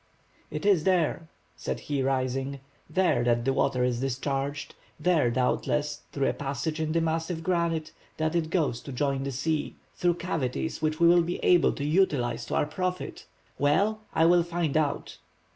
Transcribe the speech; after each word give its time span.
"It 0.49 0.65
is 0.65 0.83
there," 0.83 1.27
said 1.55 1.81
he, 1.81 2.01
rising, 2.01 2.59
"there 2.89 3.23
that 3.23 3.45
the 3.45 3.53
water 3.53 3.83
is 3.83 3.99
discharged, 4.01 4.73
there, 4.99 5.29
doubtless, 5.29 6.01
through 6.11 6.27
a 6.27 6.33
passage 6.33 6.79
in 6.79 6.91
the 6.93 7.01
massive 7.01 7.43
granite 7.43 7.91
that 8.17 8.35
it 8.35 8.49
goes 8.49 8.81
to 8.81 8.91
join 8.91 9.21
the 9.23 9.31
sea, 9.31 9.75
through 9.93 10.15
cavities 10.15 10.81
which 10.81 10.99
we 10.99 11.07
will 11.07 11.21
be 11.21 11.37
able 11.43 11.73
to 11.73 11.85
utilize 11.85 12.47
to 12.47 12.55
our 12.55 12.65
profit! 12.65 13.27
Well! 13.59 13.99
I 14.11 14.25
will 14.25 14.41
find 14.41 14.75
out!" 14.75 15.19